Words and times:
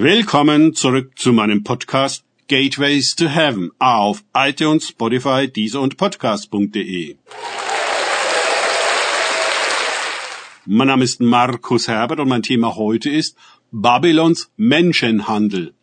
Willkommen 0.00 0.76
zurück 0.76 1.18
zu 1.18 1.32
meinem 1.32 1.64
Podcast 1.64 2.22
Gateways 2.46 3.16
to 3.16 3.28
Heaven 3.28 3.72
auf 3.80 4.22
iTunes, 4.32 4.86
Spotify, 4.86 5.50
Deezer 5.50 5.80
und 5.80 5.96
Podcast.de. 5.96 7.16
Mein 10.66 10.86
Name 10.86 11.02
ist 11.02 11.20
Markus 11.20 11.88
Herbert 11.88 12.20
und 12.20 12.28
mein 12.28 12.44
Thema 12.44 12.76
heute 12.76 13.10
ist 13.10 13.36
Babylons 13.72 14.52
Menschenhandel. 14.56 15.74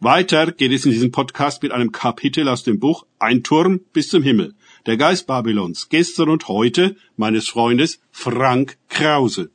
Weiter 0.00 0.52
geht 0.52 0.72
es 0.72 0.84
in 0.84 0.90
diesem 0.90 1.10
Podcast 1.10 1.62
mit 1.62 1.72
einem 1.72 1.92
Kapitel 1.92 2.46
aus 2.46 2.62
dem 2.62 2.78
Buch 2.78 3.06
Ein 3.18 3.42
Turm 3.42 3.80
bis 3.94 4.10
zum 4.10 4.22
Himmel. 4.22 4.54
Der 4.84 4.98
Geist 4.98 5.26
Babylons, 5.26 5.88
gestern 5.88 6.28
und 6.28 6.48
heute 6.48 6.94
meines 7.16 7.48
Freundes 7.48 8.00
Frank 8.10 8.76
Krause. 8.90 9.48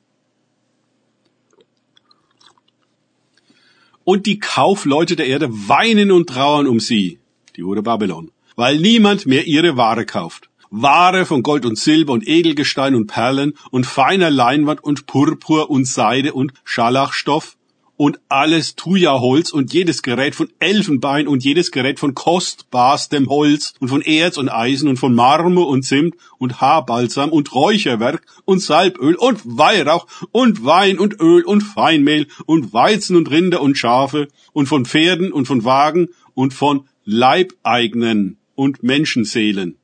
Und 4.09 4.25
die 4.25 4.39
Kaufleute 4.39 5.15
der 5.15 5.27
Erde 5.27 5.49
weinen 5.51 6.09
und 6.09 6.29
trauern 6.29 6.65
um 6.65 6.79
sie, 6.79 7.19
die 7.55 7.63
Hure 7.63 7.83
Babylon, 7.83 8.31
weil 8.55 8.79
niemand 8.79 9.27
mehr 9.27 9.45
ihre 9.45 9.77
Ware 9.77 10.03
kauft. 10.03 10.49
Ware 10.71 11.27
von 11.27 11.43
Gold 11.43 11.63
und 11.63 11.77
Silber 11.77 12.13
und 12.13 12.27
Edelgestein 12.27 12.95
und 12.95 13.05
Perlen 13.05 13.53
und 13.69 13.85
feiner 13.85 14.31
Leinwand 14.31 14.83
und 14.83 15.05
Purpur 15.05 15.69
und 15.69 15.85
Seide 15.87 16.33
und 16.33 16.53
Scharlachstoff 16.63 17.55
und 17.99 18.21
alles 18.29 18.77
Thuja-Holz 18.77 19.51
und 19.51 19.73
jedes 19.73 20.01
Gerät 20.01 20.33
von 20.33 20.47
Elfenbein 20.59 21.27
und 21.27 21.43
jedes 21.43 21.69
Gerät 21.69 21.99
von 21.99 22.15
kostbarstem 22.15 23.27
Holz 23.27 23.73
und 23.81 23.89
von 23.89 24.01
Erz 24.01 24.37
und 24.37 24.47
Eisen 24.47 24.87
und 24.87 24.95
von 24.95 25.13
Marmor 25.13 25.67
und 25.67 25.83
Zimt 25.83 26.15
und 26.37 26.61
Haarbalsam 26.61 27.29
und 27.29 27.53
Räucherwerk 27.53 28.25
und 28.45 28.61
Salböl 28.61 29.15
und 29.15 29.41
Weihrauch 29.43 30.07
und 30.31 30.63
Wein 30.63 30.97
und 30.97 31.19
Öl 31.19 31.43
und 31.43 31.59
Feinmehl 31.59 32.27
und 32.45 32.71
Weizen 32.71 33.17
und 33.17 33.29
Rinder 33.29 33.59
und 33.59 33.77
Schafe 33.77 34.29
und 34.53 34.67
von 34.67 34.85
Pferden 34.85 35.33
und 35.33 35.45
von 35.45 35.65
Wagen 35.65 36.07
und 36.35 36.53
von 36.53 36.87
Leibeignen 37.03 38.37
und 38.55 38.81
Menschenseelen. 38.81 39.75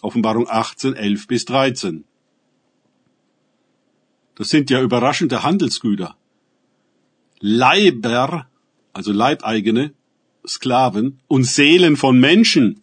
Offenbarung 0.00 0.48
18, 0.48 0.94
11 0.94 1.26
bis 1.26 1.44
13. 1.44 2.04
Das 4.34 4.48
sind 4.48 4.70
ja 4.70 4.80
überraschende 4.80 5.42
Handelsgüter. 5.42 6.16
Leiber, 7.46 8.46
also 8.94 9.12
Leibeigene, 9.12 9.92
Sklaven 10.48 11.20
und 11.28 11.44
Seelen 11.44 11.98
von 11.98 12.18
Menschen. 12.18 12.80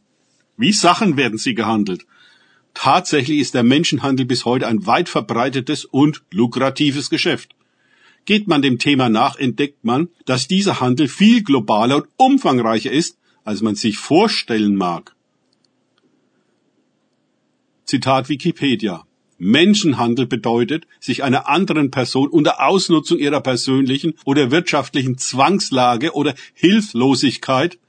Wie 0.56 0.72
Sachen 0.72 1.18
werden 1.18 1.40
sie 1.40 1.56
gehandelt. 1.56 2.06
Tatsächlich 2.76 3.40
ist 3.40 3.56
der 3.56 3.64
Menschenhandel 3.64 4.28
bis 4.28 4.46
heute 4.46 4.68
ein 4.68 4.86
weit 4.86 5.10
verbreitetes 5.10 5.86
und 5.86 6.22
lukratives 6.30 7.10
Geschäft. 7.10 7.56
Geht 8.26 8.48
man 8.48 8.62
dem 8.62 8.78
Thema 8.78 9.10
nach, 9.10 9.36
entdeckt 9.36 9.84
man, 9.84 10.10
dass 10.26 10.48
dieser 10.48 10.80
Handel 10.80 11.08
viel 11.08 11.42
globaler 11.42 11.96
und 11.96 12.08
umfangreicher 12.18 12.92
ist, 12.92 13.18
als 13.44 13.64
man 13.64 13.74
sich 13.74 13.98
vorstellen 13.98 14.76
mag. 14.76 15.16
Zitat 17.86 18.30
Wikipedia. 18.30 19.08
Menschenhandel 19.42 20.28
bedeutet, 20.28 20.86
sich 21.00 21.24
einer 21.24 21.50
anderen 21.50 21.90
Person 21.90 22.30
unter 22.30 22.64
Ausnutzung 22.64 23.18
ihrer 23.18 23.42
persönlichen 23.42 24.14
oder 24.24 24.52
wirtschaftlichen 24.52 25.18
Zwangslage 25.18 26.14
oder 26.14 26.36
Hilflosigkeit 26.54 27.80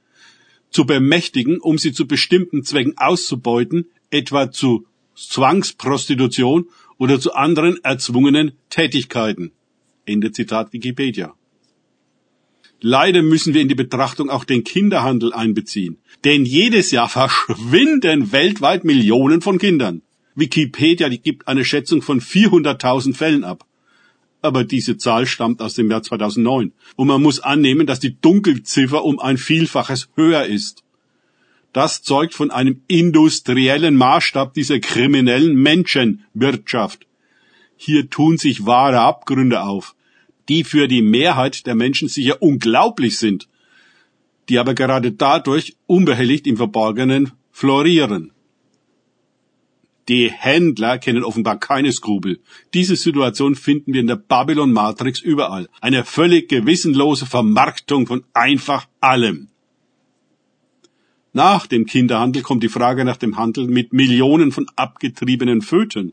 zu 0.70 0.86
bemächtigen, 0.86 1.60
um 1.60 1.76
sie 1.76 1.92
zu 1.92 2.06
bestimmten 2.06 2.64
Zwecken 2.64 2.96
auszubeuten, 2.96 3.84
etwa 4.10 4.50
zu 4.50 4.86
Zwangsprostitution 5.14 6.68
oder 6.96 7.20
zu 7.20 7.34
anderen 7.34 7.76
erzwungenen 7.84 8.52
Tätigkeiten. 8.70 9.52
Ende 10.06 10.32
Zitat 10.32 10.72
Wikipedia. 10.72 11.34
Leider 12.80 13.22
müssen 13.22 13.52
wir 13.52 13.60
in 13.60 13.68
die 13.68 13.74
Betrachtung 13.74 14.30
auch 14.30 14.44
den 14.44 14.64
Kinderhandel 14.64 15.34
einbeziehen. 15.34 15.98
Denn 16.24 16.46
jedes 16.46 16.92
Jahr 16.92 17.08
verschwinden 17.10 18.32
weltweit 18.32 18.84
Millionen 18.84 19.42
von 19.42 19.58
Kindern. 19.58 20.00
Wikipedia 20.34 21.08
die 21.08 21.20
gibt 21.20 21.48
eine 21.48 21.64
Schätzung 21.64 22.02
von 22.02 22.20
400.000 22.20 23.14
Fällen 23.14 23.44
ab. 23.44 23.66
Aber 24.40 24.64
diese 24.64 24.96
Zahl 24.96 25.26
stammt 25.26 25.62
aus 25.62 25.74
dem 25.74 25.90
Jahr 25.90 26.02
2009 26.02 26.72
und 26.96 27.06
man 27.06 27.22
muss 27.22 27.40
annehmen, 27.40 27.86
dass 27.86 28.00
die 28.00 28.20
Dunkelziffer 28.20 29.04
um 29.04 29.20
ein 29.20 29.38
Vielfaches 29.38 30.08
höher 30.16 30.46
ist. 30.46 30.82
Das 31.72 32.02
zeugt 32.02 32.34
von 32.34 32.50
einem 32.50 32.82
industriellen 32.88 33.96
Maßstab 33.96 34.52
dieser 34.52 34.80
kriminellen 34.80 35.54
Menschenwirtschaft. 35.54 37.06
Hier 37.76 38.10
tun 38.10 38.36
sich 38.36 38.66
wahre 38.66 39.00
Abgründe 39.00 39.62
auf, 39.62 39.94
die 40.48 40.64
für 40.64 40.86
die 40.88 41.02
Mehrheit 41.02 41.66
der 41.66 41.74
Menschen 41.74 42.08
sicher 42.08 42.42
unglaublich 42.42 43.18
sind, 43.18 43.48
die 44.48 44.58
aber 44.58 44.74
gerade 44.74 45.12
dadurch 45.12 45.76
unbehelligt 45.86 46.46
im 46.46 46.56
Verborgenen 46.56 47.32
florieren. 47.52 48.32
Die 50.08 50.30
Händler 50.30 50.98
kennen 50.98 51.22
offenbar 51.22 51.58
keine 51.58 51.92
Skrupel. 51.92 52.40
Diese 52.74 52.96
Situation 52.96 53.54
finden 53.54 53.92
wir 53.92 54.00
in 54.00 54.08
der 54.08 54.16
Babylon 54.16 54.72
Matrix 54.72 55.20
überall. 55.20 55.68
Eine 55.80 56.04
völlig 56.04 56.48
gewissenlose 56.48 57.26
Vermarktung 57.26 58.06
von 58.06 58.24
einfach 58.32 58.86
allem. 59.00 59.48
Nach 61.32 61.66
dem 61.66 61.86
Kinderhandel 61.86 62.42
kommt 62.42 62.62
die 62.62 62.68
Frage 62.68 63.04
nach 63.04 63.16
dem 63.16 63.38
Handel 63.38 63.66
mit 63.68 63.92
Millionen 63.92 64.52
von 64.52 64.66
abgetriebenen 64.76 65.62
Föten. 65.62 66.12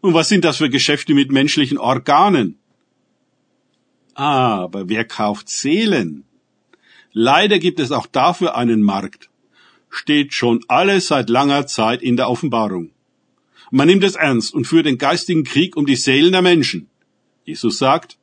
Und 0.00 0.14
was 0.14 0.28
sind 0.28 0.44
das 0.44 0.56
für 0.56 0.70
Geschäfte 0.70 1.14
mit 1.14 1.30
menschlichen 1.30 1.78
Organen? 1.78 2.58
Aber 4.14 4.88
wer 4.88 5.04
kauft 5.04 5.48
Seelen? 5.48 6.24
Leider 7.12 7.58
gibt 7.58 7.78
es 7.78 7.92
auch 7.92 8.06
dafür 8.06 8.56
einen 8.56 8.82
Markt 8.82 9.28
steht 9.92 10.32
schon 10.32 10.64
alles 10.68 11.08
seit 11.08 11.28
langer 11.28 11.66
Zeit 11.66 12.02
in 12.02 12.16
der 12.16 12.28
Offenbarung. 12.28 12.90
Man 13.70 13.86
nimmt 13.86 14.02
es 14.02 14.16
ernst 14.16 14.54
und 14.54 14.66
führt 14.66 14.86
den 14.86 14.98
geistigen 14.98 15.44
Krieg 15.44 15.76
um 15.76 15.86
die 15.86 15.96
Seelen 15.96 16.32
der 16.32 16.42
Menschen. 16.42 16.88
Jesus 17.44 17.78
sagt, 17.78 18.18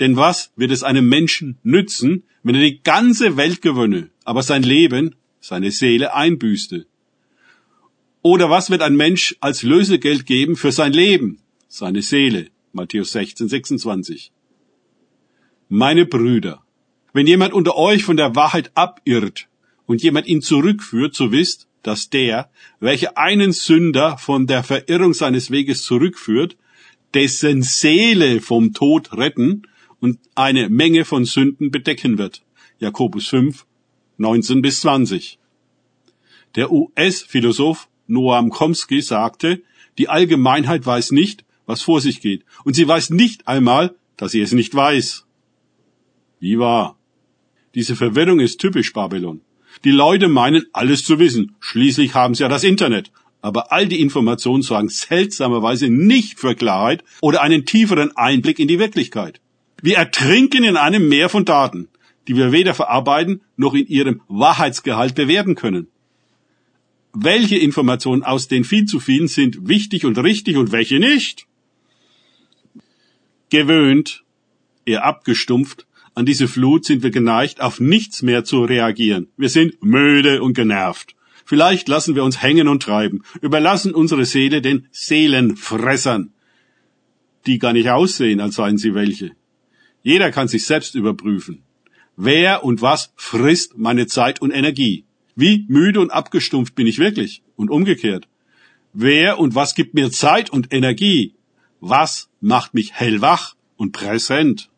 denn 0.00 0.16
was 0.16 0.52
wird 0.54 0.70
es 0.70 0.82
einem 0.82 1.08
Menschen 1.08 1.56
nützen, 1.62 2.24
wenn 2.42 2.54
er 2.54 2.60
die 2.60 2.82
ganze 2.82 3.38
Welt 3.38 3.62
gewönne, 3.62 4.10
aber 4.24 4.42
sein 4.42 4.62
Leben, 4.62 5.16
seine 5.40 5.70
Seele 5.70 6.14
einbüßte? 6.14 6.86
Oder 8.20 8.50
was 8.50 8.68
wird 8.70 8.82
ein 8.82 8.96
Mensch 8.96 9.34
als 9.40 9.62
Lösegeld 9.62 10.26
geben 10.26 10.56
für 10.56 10.72
sein 10.72 10.92
Leben, 10.92 11.38
seine 11.68 12.02
Seele? 12.02 12.48
Matthäus 12.72 13.12
16, 13.12 13.48
26. 13.48 14.30
Meine 15.70 16.04
Brüder, 16.04 16.62
wenn 17.14 17.26
jemand 17.26 17.54
unter 17.54 17.76
euch 17.76 18.04
von 18.04 18.18
der 18.18 18.36
Wahrheit 18.36 18.72
abirrt 18.74 19.48
und 19.86 20.02
jemand 20.02 20.26
ihn 20.26 20.42
zurückführt, 20.42 21.14
so 21.14 21.32
wisst, 21.32 21.68
dass 21.82 22.10
der, 22.10 22.50
welcher 22.80 23.16
einen 23.16 23.52
Sünder 23.52 24.18
von 24.18 24.46
der 24.46 24.62
Verirrung 24.62 25.14
seines 25.14 25.50
Weges 25.50 25.84
zurückführt, 25.84 26.56
dessen 27.14 27.62
Seele 27.62 28.40
vom 28.40 28.74
Tod 28.74 29.16
retten 29.16 29.62
und 30.00 30.18
eine 30.34 30.68
Menge 30.68 31.04
von 31.04 31.24
Sünden 31.24 31.70
bedecken 31.70 32.18
wird. 32.18 32.42
Jakobus 32.78 33.28
5, 33.28 33.64
19 34.18 34.62
bis 34.62 34.80
20. 34.80 35.38
Der 36.56 36.72
US-Philosoph 36.72 37.88
Noam 38.06 38.50
Chomsky 38.50 39.00
sagte, 39.00 39.62
die 39.98 40.08
Allgemeinheit 40.08 40.84
weiß 40.84 41.12
nicht, 41.12 41.44
was 41.66 41.82
vor 41.82 42.00
sich 42.00 42.20
geht, 42.20 42.44
und 42.64 42.74
sie 42.74 42.86
weiß 42.86 43.10
nicht 43.10 43.48
einmal, 43.48 43.96
dass 44.16 44.32
sie 44.32 44.40
es 44.40 44.52
nicht 44.52 44.74
weiß. 44.74 45.26
Wie 46.38 46.58
wahr? 46.58 46.98
Diese 47.74 47.96
Verwirrung 47.96 48.40
ist 48.40 48.60
typisch 48.60 48.92
Babylon. 48.92 49.40
Die 49.84 49.90
Leute 49.90 50.28
meinen, 50.28 50.64
alles 50.72 51.04
zu 51.04 51.18
wissen. 51.18 51.54
Schließlich 51.60 52.14
haben 52.14 52.34
sie 52.34 52.42
ja 52.42 52.48
das 52.48 52.64
Internet. 52.64 53.10
Aber 53.42 53.72
all 53.72 53.86
die 53.86 54.00
Informationen 54.00 54.62
sorgen 54.62 54.88
seltsamerweise 54.88 55.88
nicht 55.88 56.40
für 56.40 56.54
Klarheit 56.54 57.04
oder 57.20 57.42
einen 57.42 57.64
tieferen 57.64 58.16
Einblick 58.16 58.58
in 58.58 58.68
die 58.68 58.78
Wirklichkeit. 58.78 59.40
Wir 59.82 59.98
ertrinken 59.98 60.64
in 60.64 60.76
einem 60.76 61.08
Meer 61.08 61.28
von 61.28 61.44
Daten, 61.44 61.88
die 62.26 62.36
wir 62.36 62.50
weder 62.50 62.74
verarbeiten 62.74 63.42
noch 63.56 63.74
in 63.74 63.86
ihrem 63.86 64.22
Wahrheitsgehalt 64.28 65.14
bewerten 65.14 65.54
können. 65.54 65.88
Welche 67.12 67.56
Informationen 67.56 68.22
aus 68.22 68.48
den 68.48 68.64
viel 68.64 68.86
zu 68.86 69.00
vielen 69.00 69.28
sind 69.28 69.68
wichtig 69.68 70.04
und 70.04 70.18
richtig 70.18 70.56
und 70.56 70.72
welche 70.72 70.98
nicht? 70.98 71.46
Gewöhnt, 73.48 74.24
eher 74.84 75.04
abgestumpft, 75.04 75.85
an 76.16 76.24
diese 76.24 76.48
Flut 76.48 76.86
sind 76.86 77.02
wir 77.02 77.10
geneigt, 77.10 77.60
auf 77.60 77.78
nichts 77.78 78.22
mehr 78.22 78.42
zu 78.42 78.64
reagieren. 78.64 79.28
Wir 79.36 79.50
sind 79.50 79.84
müde 79.84 80.42
und 80.42 80.54
genervt. 80.54 81.14
Vielleicht 81.44 81.88
lassen 81.88 82.14
wir 82.14 82.24
uns 82.24 82.42
hängen 82.42 82.68
und 82.68 82.82
treiben, 82.82 83.22
überlassen 83.42 83.94
unsere 83.94 84.24
Seele 84.24 84.62
den 84.62 84.88
Seelenfressern, 84.90 86.32
die 87.46 87.58
gar 87.58 87.74
nicht 87.74 87.90
aussehen, 87.90 88.40
als 88.40 88.54
seien 88.54 88.78
sie 88.78 88.94
welche. 88.94 89.32
Jeder 90.02 90.32
kann 90.32 90.48
sich 90.48 90.64
selbst 90.64 90.94
überprüfen. 90.94 91.62
Wer 92.16 92.64
und 92.64 92.80
was 92.80 93.12
frisst 93.16 93.76
meine 93.76 94.06
Zeit 94.06 94.40
und 94.40 94.52
Energie? 94.52 95.04
Wie 95.34 95.66
müde 95.68 96.00
und 96.00 96.10
abgestumpft 96.10 96.74
bin 96.74 96.86
ich 96.86 96.98
wirklich? 96.98 97.42
Und 97.56 97.70
umgekehrt. 97.70 98.26
Wer 98.94 99.38
und 99.38 99.54
was 99.54 99.74
gibt 99.74 99.92
mir 99.92 100.10
Zeit 100.10 100.48
und 100.48 100.72
Energie? 100.72 101.34
Was 101.80 102.30
macht 102.40 102.72
mich 102.72 102.94
hellwach 102.94 103.54
und 103.76 103.92
präsent? 103.92 104.70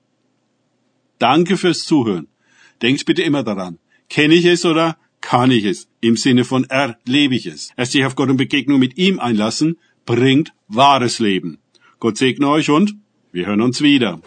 Danke 1.19 1.57
fürs 1.57 1.85
Zuhören. 1.85 2.29
Denkt 2.83 3.05
bitte 3.07 3.23
immer 3.23 3.43
daran. 3.43 3.79
Kenne 4.09 4.35
ich 4.35 4.45
es 4.45 4.65
oder 4.65 4.97
kann 5.21 5.51
ich 5.51 5.65
es? 5.65 5.89
Im 6.01 6.17
Sinne 6.17 6.45
von 6.45 6.65
erlebe 6.65 7.35
ich 7.35 7.47
es. 7.47 7.71
Erst 7.77 7.93
sich 7.93 8.05
auf 8.05 8.15
Gott 8.15 8.31
und 8.31 8.37
Begegnung 8.37 8.79
mit 8.79 8.97
ihm 8.99 9.19
einlassen, 9.19 9.79
bringt 10.07 10.53
wahres 10.69 11.19
Leben. 11.19 11.59
Gott 11.99 12.17
segne 12.17 12.49
euch 12.49 12.71
und 12.71 12.95
wir 13.33 13.47
hören 13.47 13.61
uns 13.61 13.83
wieder. 13.83 14.21